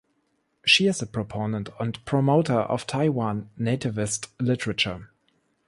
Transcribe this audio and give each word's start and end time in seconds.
She 0.65 0.87
is 0.87 0.99
a 1.03 1.05
proponent 1.05 1.69
and 1.79 2.03
promoter 2.05 2.61
of 2.61 2.87
Taiwan 2.87 3.51
Nativist 3.55 4.29
Literature. 4.41 5.11